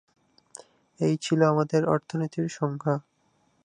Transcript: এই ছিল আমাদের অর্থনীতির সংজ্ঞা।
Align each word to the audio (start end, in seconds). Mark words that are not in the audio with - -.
এই 0.99 1.15
ছিল 1.17 1.39
আমাদের 1.43 1.81
অর্থনীতির 1.85 2.47
সংজ্ঞা। 2.49 2.95